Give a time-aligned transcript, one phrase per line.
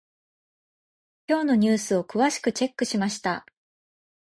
[1.27, 3.45] 今日のニュースを詳しくチェックしました。